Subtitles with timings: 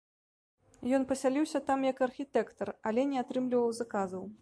[0.99, 4.23] Ён пасяліўся там як архітэктар, але не атрымліваў заказаў.